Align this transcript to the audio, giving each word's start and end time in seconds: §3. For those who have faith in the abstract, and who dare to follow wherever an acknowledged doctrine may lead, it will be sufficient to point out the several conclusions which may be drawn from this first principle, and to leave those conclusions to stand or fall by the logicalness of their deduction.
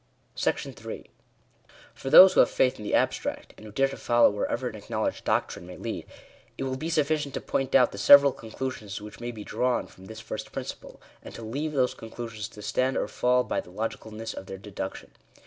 §3. 0.35 1.05
For 1.93 2.09
those 2.09 2.33
who 2.33 2.39
have 2.39 2.49
faith 2.49 2.79
in 2.79 2.83
the 2.83 2.95
abstract, 2.95 3.53
and 3.55 3.67
who 3.67 3.71
dare 3.71 3.87
to 3.89 3.95
follow 3.95 4.31
wherever 4.31 4.67
an 4.67 4.73
acknowledged 4.73 5.25
doctrine 5.25 5.67
may 5.67 5.77
lead, 5.77 6.07
it 6.57 6.63
will 6.63 6.75
be 6.75 6.89
sufficient 6.89 7.35
to 7.35 7.39
point 7.39 7.75
out 7.75 7.91
the 7.91 7.99
several 7.99 8.31
conclusions 8.31 8.99
which 8.99 9.19
may 9.19 9.29
be 9.29 9.43
drawn 9.43 9.85
from 9.85 10.05
this 10.05 10.19
first 10.19 10.51
principle, 10.51 10.99
and 11.21 11.35
to 11.35 11.43
leave 11.43 11.73
those 11.73 11.93
conclusions 11.93 12.47
to 12.49 12.63
stand 12.63 12.97
or 12.97 13.07
fall 13.07 13.43
by 13.43 13.61
the 13.61 13.69
logicalness 13.69 14.33
of 14.33 14.47
their 14.47 14.57
deduction. 14.57 15.11